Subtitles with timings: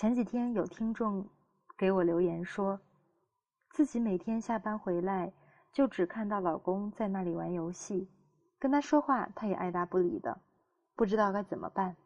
[0.00, 1.28] 前几天有听众
[1.76, 2.80] 给我留言说，
[3.68, 5.30] 自己每天下班回来
[5.74, 8.08] 就只看到老公在那里玩游戏，
[8.58, 10.40] 跟他说话他也爱答不理的，
[10.96, 11.96] 不知道该怎么办。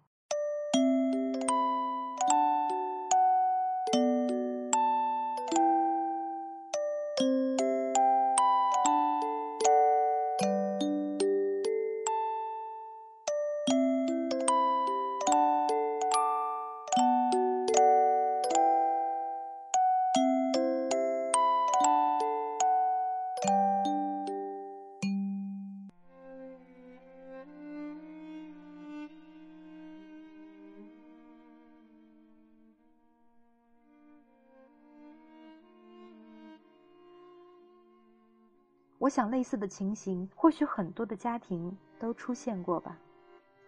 [39.05, 42.99] 我想，类似的情形或许很多的家庭都出现过吧。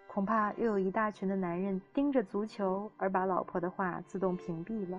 [0.06, 4.98] 恐怕又有一大群的男人盯着足球，而把老婆的话自动屏蔽了。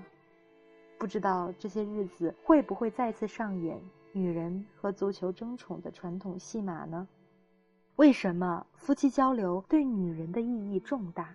[0.99, 7.07] 不知道这些日子会不会再次上演女人和足球争宠的传统戏码呢？
[7.95, 11.33] 为什么夫妻交流对女人的意义重大？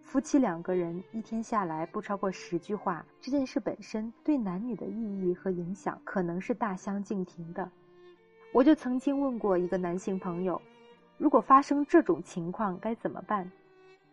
[0.00, 7.68] 夫妻两个人一天下来不超过十句话，这件事本身对男女的意义和影响可能是大相径庭的。
[8.56, 10.58] 我就曾经问过一个男性朋友，
[11.18, 13.52] 如果发生这种情况该怎么办？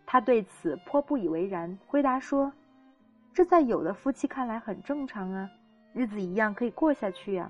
[0.06, 2.52] 他对此颇不以为然，回答说
[3.34, 5.50] ：“这在有的夫妻看来很正常啊，
[5.94, 7.50] 日子一样可以过下去呀。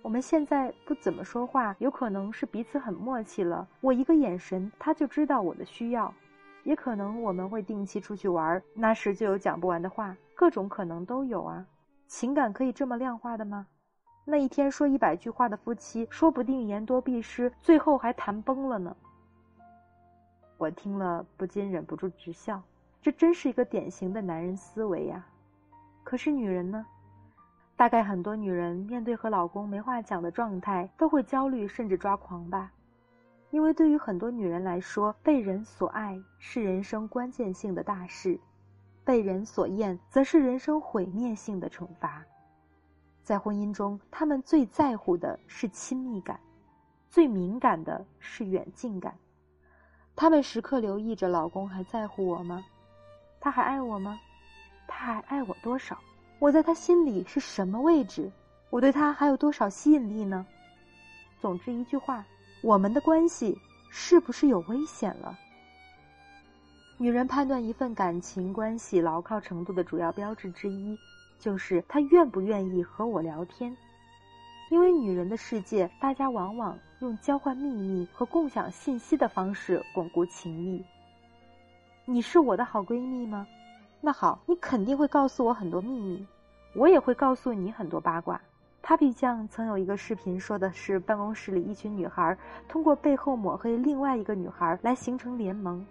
[0.00, 6.08] 我们现在不怎么说话，有可能是彼此很默契了，我一个眼神他就知道我的需要；
[6.62, 11.66] 也可能我们会定期出去玩，那时就有讲不完的话，各种可能都有啊。
[12.06, 13.66] 情感可以这么量化的吗？”
[14.24, 18.96] 那一天说一百句话的夫妻，说不定言多必失，最后还谈崩了呢。
[20.58, 22.62] 我听了不禁忍不住直笑，
[23.00, 25.26] 这真是一个典型的男人思维呀。
[26.04, 26.86] 可是女人呢？
[27.74, 32.70] 大概很多女人面对和老公没话讲的状态，都会焦虑甚至抓狂吧。
[33.50, 38.38] 因为对于很多女人来说，被人所爱是人生关键性的大事，
[39.04, 42.24] 被人所厌则是人生毁灭性的惩罚。
[43.22, 46.40] 在婚姻中，他们最在乎的是亲密感，
[47.08, 49.16] 最敏感的是远近感。
[50.16, 52.64] 他们时刻留意着老公还在乎我吗？
[53.40, 54.20] 他还爱我吗？
[54.86, 55.98] 他还爱我多少？
[56.38, 58.30] 我在他心里是什么位置？
[58.70, 60.44] 我对他还有多少吸引力呢？
[61.40, 62.24] 总之一句话，
[62.62, 63.56] 我们的关系
[63.90, 65.38] 是不是有危险了？
[66.98, 70.98] 女人判断一份感情关系牢靠程度的主要标志之一。
[71.42, 73.76] 就是他愿不愿意和我聊天，
[74.70, 80.84] 因为女人的世界，大家往往用交换秘密和共享信息的方式巩固情谊。
[82.04, 83.44] 你是我的好闺蜜吗？
[84.00, 86.24] 那好，你肯定会告诉我很多秘密，
[86.76, 88.40] 我也会告诉你很多八卦。
[88.80, 92.38] Papi 酱曾有一个视频，说的是办公室里一群女孩
[92.68, 95.84] 通过背后抹黑另外一个女孩来形成联盟。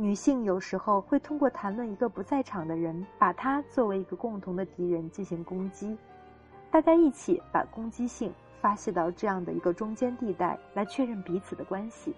[0.00, 5.98] 女性有时候会通过谈论一个不在场的人，把他作为一个共同的敌人进行攻击，
[6.70, 12.14] 大家一起把攻击性发泄到这样的一个中间地带，来确认彼此的关系。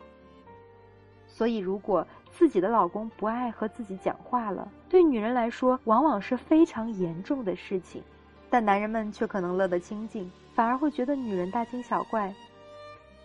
[1.27, 8.03] 所以，如果自己的老公不爱和自己讲话了，对女人来说往往是非常严重的事情，
[8.51, 12.31] 但男人们却可能乐得清静，反而会觉得女人大惊小怪。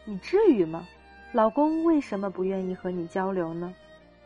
[0.05, 0.87] 你至于吗？
[1.33, 3.73] 老公为什么不愿意和你交流呢？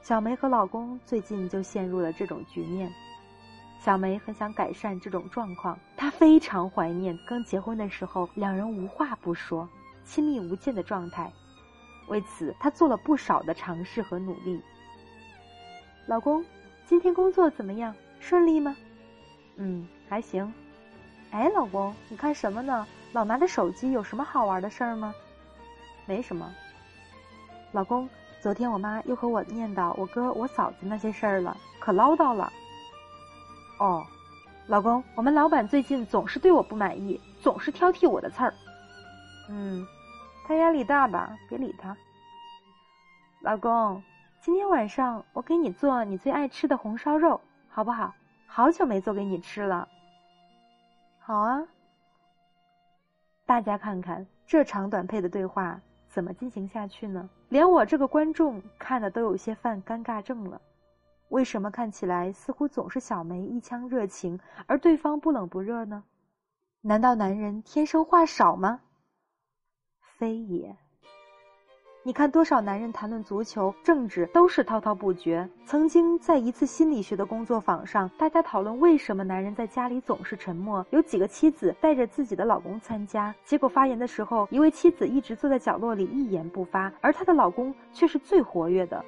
[0.09, 2.91] 小梅和老公最近就陷入了这种局面，
[3.79, 9.69] 小梅很想改善这种状况，她非常怀念刚结婚的时候两人无话不说、
[10.05, 11.31] 亲密无间的状态，
[12.07, 14.59] 为此她做了不少的尝试和努力。
[16.07, 16.43] 老公，
[16.87, 17.93] 今天工作怎么样？
[18.19, 18.75] 顺利吗？
[19.57, 20.51] 嗯，还行。
[21.29, 22.87] 哎，老公，你看什么呢？
[23.11, 25.13] 老拿着手机，有什么好玩的事儿吗？
[26.07, 26.51] 没什么。
[27.73, 28.09] 老公。
[28.41, 32.51] 昨天我妈又和我念叨我哥我嫂子那些事儿了，可唠叨了。
[33.79, 34.05] 哦，
[34.67, 38.53] 老公，我们老板最近总是对我不满意，总是挑剔我的刺儿。
[39.49, 39.85] 嗯，
[40.45, 41.37] 他压力大吧？
[41.49, 41.95] 别理他。
[43.41, 44.01] 老公，
[44.41, 48.13] 今天晚上我给你做你最爱吃的红烧肉，好不好？
[48.47, 49.87] 好久没做给你吃了。
[51.19, 51.61] 好啊。
[53.45, 55.81] 大家看看这长短配的对话。
[56.09, 57.29] 怎么进行下去呢？
[57.49, 60.59] 连我这个观众看的都有些犯尴尬症了。
[61.29, 66.03] 为什么看起来似乎总是小梅一腔热情，而对方不冷不热呢？
[66.81, 68.81] 难道男人天生话少吗？
[70.17, 70.75] 非也。
[72.09, 75.47] 你看多少男人谈论足球、政治都是滔滔不绝。
[75.63, 80.83] 曾经在一次心理学的工作坊上，大家讨论为什么男人在家里总是沉默。
[80.89, 89.05] 有几个妻子带着自己的老公参加，结果发言的时候，一位妻子一直坐在角落里一言不发，而她的老公却是最活跃的，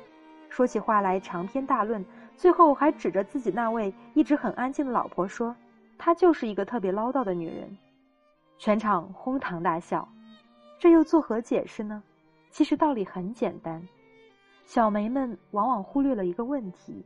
[0.48, 2.06] 说起话来长篇大论，
[2.38, 5.56] 最后还指着自己那位一直很安静的老婆说
[5.98, 7.75] ：“她就是一个特别唠叨的女人。”
[8.59, 10.07] 全场哄堂大笑。
[10.77, 12.03] 这又作何解释呢？
[12.51, 13.81] 其实道理很简单，
[14.65, 17.03] 小梅们往往忽略了一个问题，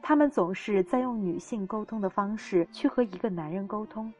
[0.00, 4.10] 她们总是在用女性沟通的方式去和一个男人沟通，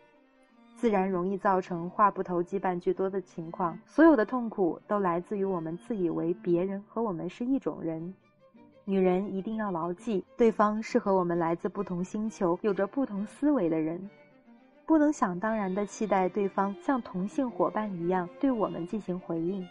[0.77, 3.79] 自然容易造成话不投机半句多的情况。
[3.87, 8.15] 所有的痛苦都来自于我们自以为别人和我们是一种人。
[8.85, 14.11] 女人一定要牢记，对方是和我们来自不同星球、有着不同思维的人。
[14.85, 19.67] 不能想当然的期待对方像同性伙伴一样对我们进行回应。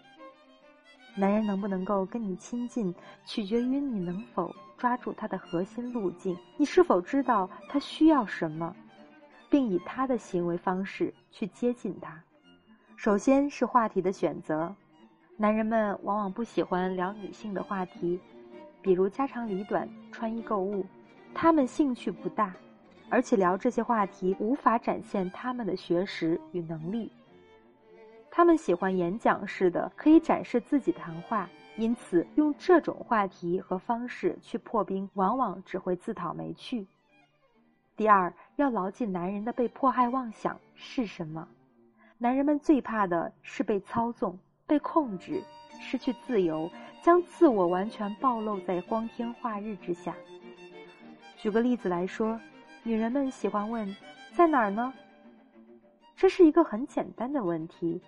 [1.15, 2.93] 男人能不能够跟你亲近，
[3.25, 8.75] 取决于你能否抓住他的核心路径，你是否知道他需要什么，
[9.49, 12.19] 并以他的行为方式去接近他。
[12.95, 14.73] 首先是话题的选择，
[15.37, 18.19] 男人们往往不喜欢聊女性的话题，
[18.81, 20.85] 比如家长里短、穿衣购物，
[21.33, 22.53] 他们兴趣不大。
[23.09, 27.11] 而且聊这些话题无法展现他们的学识与能力，
[28.35, 31.47] 他们喜欢演讲式的，可以展示自己谈话，
[31.77, 36.87] 因此用这种话题和方式去破冰，往往只会自讨没趣。
[37.95, 41.47] 第二，要牢记男人的被迫害妄想是什么？
[42.17, 45.43] 男人们最怕的是被操纵、被控制、
[45.79, 46.67] 失去自由，
[47.03, 50.15] 将自我完全暴露在光天化日之下。
[51.37, 52.39] 举个例子来说。
[52.85, 53.95] 女人们喜欢问，
[54.33, 54.91] 在哪儿呢？
[56.17, 58.01] 这是一个很简单的问题，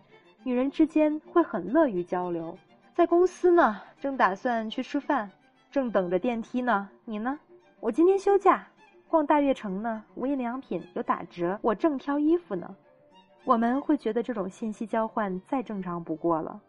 [0.46, 2.56] 女人之间会很乐于交流。
[2.94, 5.28] 在公司呢，正打算去吃饭，
[5.72, 6.88] 正等着电梯呢。
[7.04, 7.40] 你呢？
[7.80, 8.64] 我今天休假，
[9.08, 12.76] 逛大悦城呢，无印良品有打折，我正挑衣服呢。
[13.44, 16.62] 我们会觉得这种信息交换再正常不过了，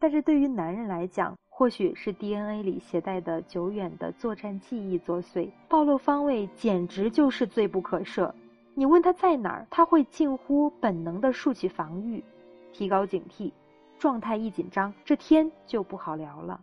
[0.00, 8.32] 但是对于男人来讲，或许是 DNA 里携带的久远的作战记忆作祟，暴露方位简直就是罪不可赦。
[8.74, 12.24] 你问他在哪儿，他会近乎本能地竖起防御，
[12.72, 13.52] 提高警惕，
[13.98, 16.60] 状态一紧张，这天就不好聊了。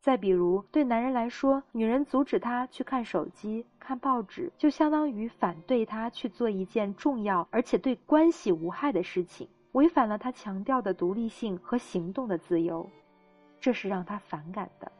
[0.00, 12.88] 再比如，对男人来说，女人阻止他去看手机、看报纸，就相当于反对他去做一件重要而且对关系无害的事情，违反了他强调的独立性和行动的自由。
[13.60, 14.90] 这是让他反感的。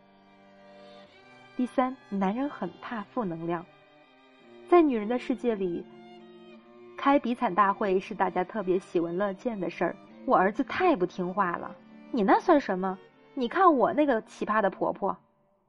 [1.56, 3.64] 第三，男人很怕负能量，
[4.68, 5.84] 在女人的世界里，
[6.96, 9.96] 开比惨大会是大家特别喜闻乐见的事儿。
[10.28, 11.74] 我儿子太不听话了，
[12.10, 12.98] 你那算什么？
[13.32, 15.16] 你看我那个奇葩的婆婆。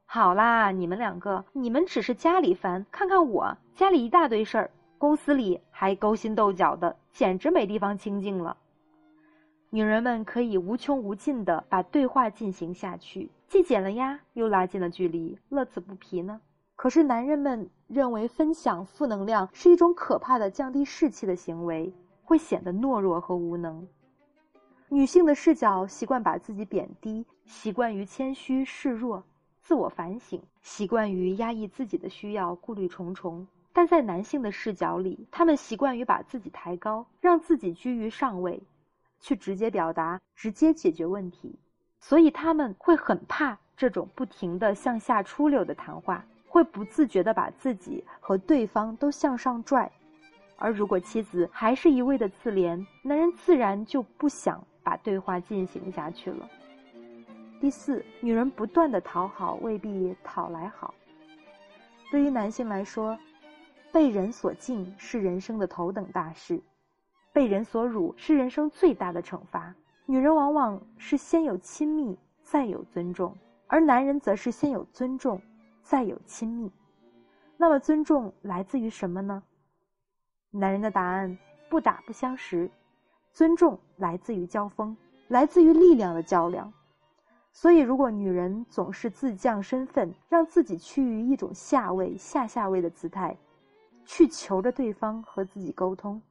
[0.04, 8.54] 好啦，你们两个，你们只是家里烦，看看我家里一大堆事儿，公司里还勾心斗角的，简直没地方清静了。
[9.70, 16.38] 女人们可以无穷无尽的把对话进行下去，既减了压，又拉近了距离，乐此不疲呢。
[16.76, 23.88] 可是男人们认为分享负能量是一种可怕的降低士气的行为，会显得懦弱和无能。
[24.92, 29.22] 女性的视角习惯把自己贬低，习惯于谦虚示弱，
[29.62, 33.46] 自我反省，习惯于压抑自己的需要，顾虑重重。
[33.72, 38.60] 但在男性的视角里，他们习惯于把自己抬高，让自己居于上位。
[39.20, 41.56] 去直接表达，直接解决问题，
[42.00, 49.88] 所以他们会很怕这种不停的向下出溜的谈话，会不自觉的把自己和对方都向上拽。
[50.56, 56.48] 而如果妻子还是一味的自怜，男人自然就不想把对话进行下去了。
[57.60, 60.94] 第四，女人不断的讨好未必讨来好。
[62.10, 63.18] 对于男性来说，
[63.92, 66.60] 被人所敬是人生的头等大事。
[67.32, 69.72] 被人所辱是人生最大的惩罚。
[70.06, 73.36] 女人往往是先有亲密，再有尊重，
[73.68, 75.40] 而男人则是先有尊重，
[75.82, 76.72] 再有亲密。
[77.56, 79.40] 那么，尊重来自于什么呢？
[80.50, 82.68] 男人的答案不打不相识。
[83.32, 84.96] 尊重来自于交锋，
[85.28, 86.72] 来自于力量的较量。
[87.52, 93.36] 所以，如果女人总是自降身份，让自己趋于一种下位、下下位的姿态，
[94.06, 96.22] 去求着对方和自己沟通。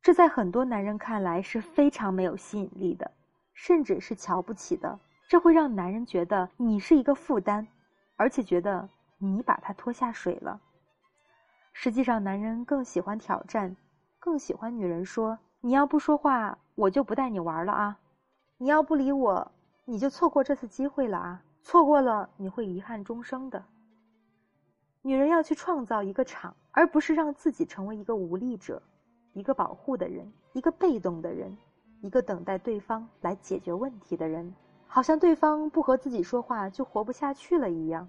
[0.00, 3.10] 这在很多男人看来是非常没有吸引力的，
[3.54, 4.98] 甚至是瞧不起的。
[5.28, 7.66] 这会让男人觉得你是一个负担，
[8.16, 8.88] 而且觉得
[9.18, 10.60] 你把他拖下水了。
[11.72, 13.76] 实际上，男人更喜欢挑战，
[14.20, 17.98] 更喜欢女人说：“你要不说话，我就不带你玩了啊！
[18.58, 19.50] 你要不理我，
[19.84, 21.42] 你就错过这次机会了啊！
[21.62, 23.64] 错过了，你会遗憾终生的。
[25.02, 28.80] 女人要去创造一个场，而不是让自己成为一个无力者，
[29.32, 31.56] 一个保护的人，一个被动的人，
[32.02, 34.54] 一个等待对方来解决问题的人，
[34.86, 38.08] 好像对方不和自己说话就活不下去了一样。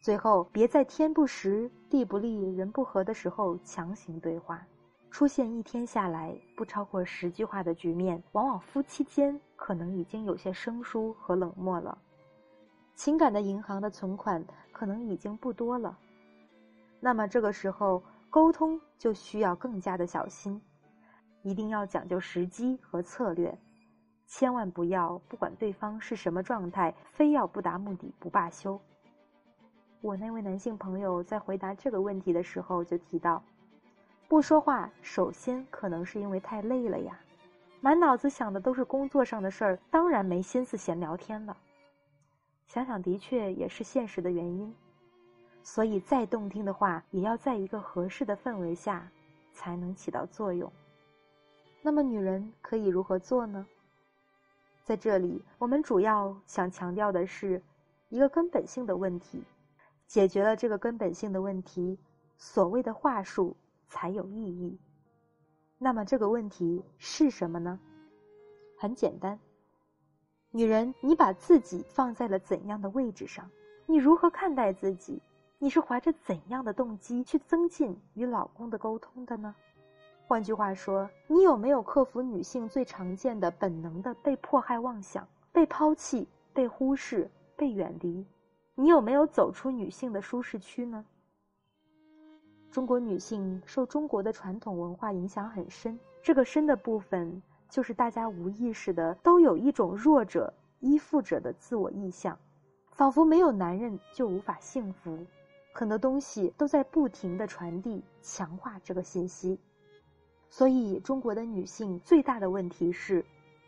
[0.00, 4.66] 最后，别在天不时、地不利、人不和的时候强行对话。
[5.14, 11.96] 出现一天下来不超过十句话的局面，往往夫妻间可能已经有些生疏和冷漠了，
[12.96, 15.96] 情感的银行的存款可能已经不多了。
[16.98, 20.60] 那么这个时候沟通就需要更加的小心，
[21.42, 23.56] 一定要讲究时机和策略，
[24.26, 28.80] 千万不要不管对方是什么状态，非要不达目的不罢休。
[30.00, 33.40] 我那位男性朋友在回答这个问题的时候就提到。
[34.26, 37.20] 不说话，首先可能是因为太累了呀，
[37.80, 41.56] 满脑子想的都是工作上的事儿，当然没心思闲聊天了。
[42.66, 44.74] 想想的确也是现实的原因，
[45.62, 49.06] 所以再动听的话，也要在一个合适的氛围下，
[49.52, 50.72] 才能起到作用。
[51.82, 53.64] 那么女人可以如何做呢？
[54.82, 57.62] 在这里，我们主要想强调的是
[58.08, 59.44] 一个根本性的问题，
[60.06, 61.98] 解决了这个根本性的问题，
[62.38, 63.54] 所谓的话术。
[63.88, 64.78] 才有意义。
[65.78, 67.78] 那么这个问题是什么呢？
[68.78, 69.38] 很简单，
[70.50, 73.50] 女人，你把自己放在了怎样的位置上？
[73.86, 75.20] 你如何看待自己？
[75.58, 79.54] 你是怀着怎样的动机去增进与老公的沟通的呢？
[80.26, 88.26] 换句话说，你有没有克服女性最常见的本能的被迫害妄想、被抛弃、被忽视、被远离？
[88.74, 91.04] 你有没有走出女性的舒适区呢？
[92.74, 102.36] 中国女性受中国的传统文化影响很深，这个深的部分就是大家无意识的都有一种弱者、依附者的自我意向，
[102.90, 105.24] 仿佛没有男人就无法幸福。
[105.72, 109.56] 很多东西都在不停的传递、强化这个信息。
[110.48, 113.24] 所以，中国的女性最大的问题是，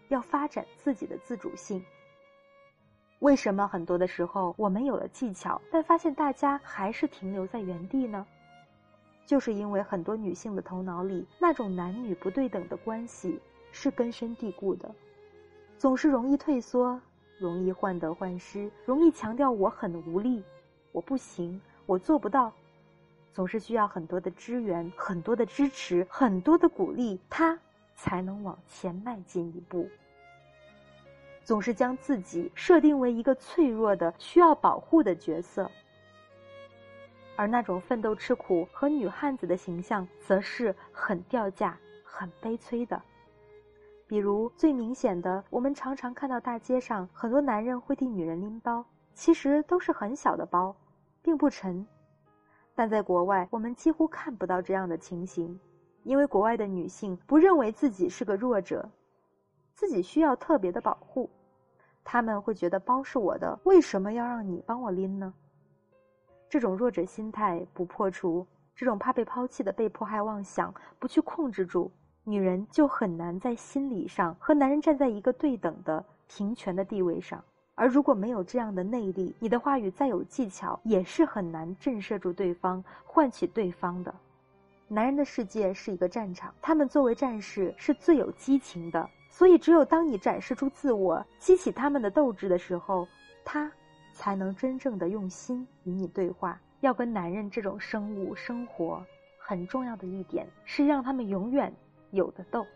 [0.08, 1.80] 要发展自己的自主性。
[3.20, 8.26] 为什么很多的时候我们有了技巧，但发现大家还是停留在原地呢？
[9.26, 13.40] 就是因为很多女性的头脑里那种男女不对等的关系
[13.72, 14.88] 是根深蒂固的，
[15.76, 16.98] 总是容易退缩，
[17.36, 20.44] 容易患得患失，容易强调我很无力，
[20.92, 22.52] 我不行，我做不到，
[23.32, 27.58] 总是需要很多的支援、很多的支持、很多的鼓励，他
[27.96, 29.88] 才能往前迈进一步。
[31.44, 35.70] 总是将自己设定为一个脆弱的、需要保护的角色。
[37.36, 43.00] 而那种奋斗吃苦和女汉子的形象，则是很掉价、很悲催的。
[44.08, 50.74] 比如最明显的，我们常常看到大街上很多男人会替女人拎包，其实都是很小的包，
[51.22, 51.86] 并不沉。
[52.74, 55.58] 但在国外，我们几乎看不到这样的情形，
[56.04, 58.88] 因为国外的女性不认为自己是个弱者，
[59.74, 61.28] 自己需要特别的保护，
[62.04, 65.34] 他们会觉得包是我的，为什么要让你帮我拎呢？
[66.48, 71.90] 这种弱者心态不破除，这种怕被抛弃的被迫害妄想不去控制住，
[72.24, 77.42] 女人就很难在心理上和男人站在一个对等的平权的地位上。
[77.74, 84.14] 而如果没有这样的内力，你的话语再有技巧，也是很难震慑住对方，唤起对方的。
[84.88, 93.06] 男人的世界是一个战场，他们作为战士是最有激情的，所以只有当你展示出自我，激起他们的斗志的时候，
[93.44, 93.70] 他。
[94.16, 96.58] 才能真正的用心与你对话。
[96.80, 99.04] 要跟男人这种生物生活，
[99.38, 101.70] 很重要的一点是让他们永远
[102.12, 102.66] 有的斗。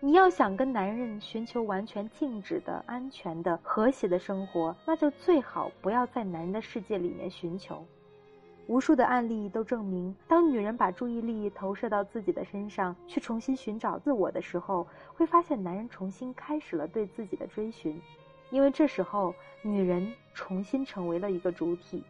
[0.00, 7.82] 你要想跟男人寻求完全静止的、安全的、和谐的生活，那就最好不要在男人的世界里面寻求。
[8.66, 18.00] 无数的案例都证明，当女人把注意力投射到自己的身上，去重新寻找自我的时候，会发现男人重新开始了对自己的追寻。
[18.54, 22.04] 因为这时候，女人重新成为了一个主体，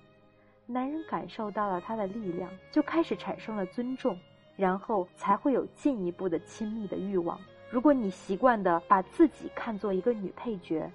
[0.66, 4.14] 男人感受到了她的力量，就开始产生了尊重，
[4.54, 7.40] 然后才会有进一步的亲密的欲望。
[7.70, 10.86] 如果你习惯的把自己看作一个女配角，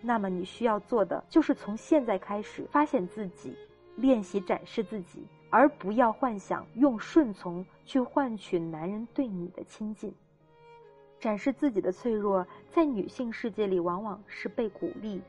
[0.00, 3.54] 那么你需要做的就是从现在开始发现自己，
[3.96, 10.10] 练习展示自己，而不要幻想用顺从去换取男人对你的亲近。
[11.18, 15.22] 展示自己的脆弱，在女性世界里往往是被鼓励、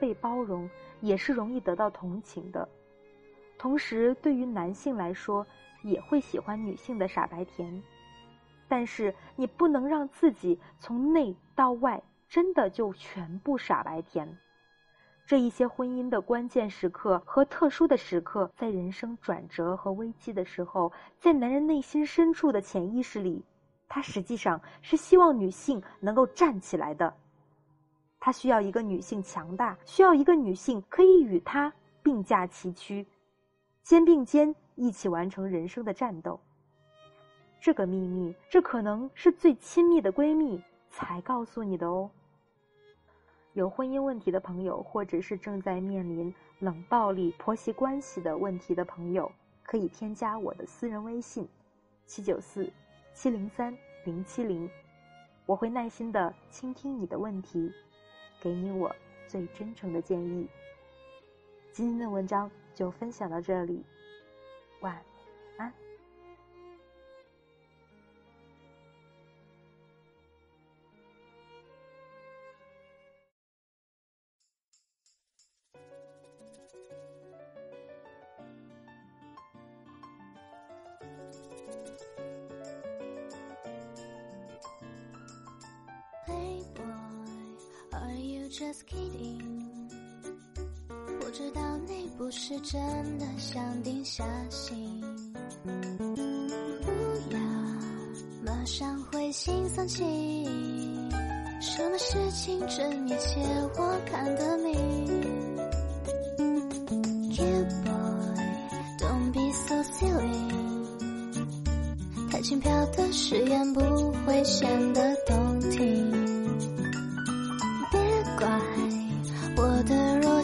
[0.00, 0.68] 被包容，
[1.00, 2.68] 也是容易得到同情的。
[3.58, 5.46] 同时，对于男性来说，
[5.82, 7.82] 也会喜欢女性的傻白甜。
[8.68, 14.38] 但是，你不能让自己从内到外真的就全部傻白甜。
[15.26, 23.44] 这一些婚姻的关键时刻和特殊的时刻，在人生转折和危机的时候，在男人内心深处的潜意识里，
[23.94, 27.14] 他实际上是希望女性能够站起来的。
[28.18, 31.70] 他需要一个女性强大，需要一个女性可以与他
[32.02, 33.06] 并驾齐驱，
[33.82, 36.40] 肩并肩一起完成人生的战斗。
[37.60, 42.10] 这个秘密，这可能是最亲密的闺蜜才告诉你的哦。
[43.52, 49.30] 有婚姻问题的朋友，或者是正在面临冷暴力、婆媳关系的问题的朋友，
[49.62, 51.46] 可以添加我的私人微信：
[52.06, 52.72] 七九四
[53.14, 54.68] 七零三零七零，
[55.46, 57.70] 我会耐心的倾听你的问题，
[58.40, 58.94] 给你我
[59.28, 60.48] 最真诚的建议。
[61.72, 63.84] 今天的文章就分享到这里，
[64.80, 65.11] 晚安。
[88.52, 89.40] Just kidding？
[91.24, 92.78] 我知道你不是真
[93.18, 95.00] 的想定下心，
[95.64, 97.40] 不要
[98.44, 100.04] 马上灰心丧气。
[101.62, 103.40] 什么事情真一切
[103.78, 105.31] 我看得明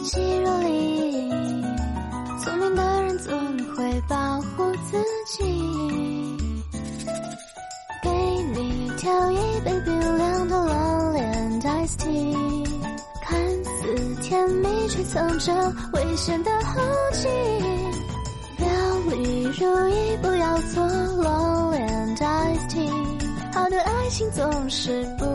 [0.09, 1.29] 若即若离。
[2.43, 3.31] 聪明的人总
[3.75, 4.97] 会保护自
[5.27, 5.43] 己。
[8.01, 8.09] 给
[8.55, 12.67] 你调一杯冰凉的冷脸 ice Tea，
[13.21, 15.53] 看似甜蜜，却藏着
[15.93, 16.81] 危险的后
[17.13, 17.29] 劲。
[18.57, 18.67] 表
[19.11, 20.83] 里如一，不要做
[21.23, 22.89] Lonely Iced Tea。
[23.53, 25.25] 好的爱情总是不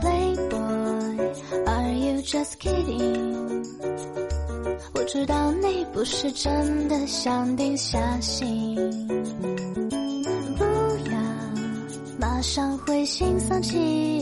[0.00, 1.18] Playboy,
[1.66, 3.66] are you just kidding？
[4.94, 8.76] 我知道你不是真的想定下心，
[10.56, 10.64] 不
[11.10, 11.18] 要
[12.18, 14.20] 马上灰心丧气。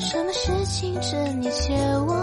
[0.00, 1.74] 什么事情这一切
[2.06, 2.21] 我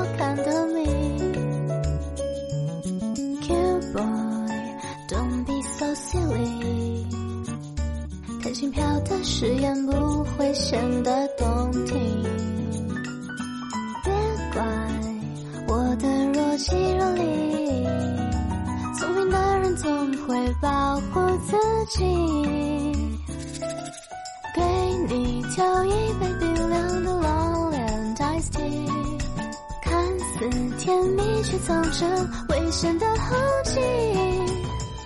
[31.44, 32.06] 却藏着
[32.50, 33.82] 危险的后劲。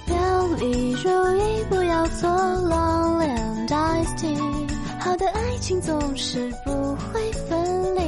[0.06, 0.16] 表
[0.58, 4.70] 里如一，不要做 Lonely Iced Tea。
[5.00, 8.02] 好的爱情总是不会分离。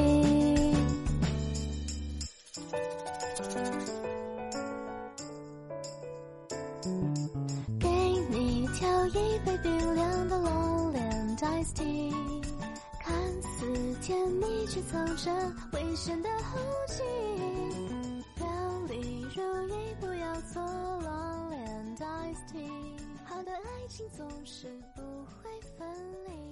[7.79, 7.89] 给
[8.29, 12.13] 你调一杯冰凉的 Lonely Iced Tea，
[12.99, 13.65] 看似
[14.01, 15.31] 甜蜜，却藏着
[15.73, 17.24] 危险的后劲。
[23.95, 25.87] 心总是不会分
[26.27, 26.44] 离。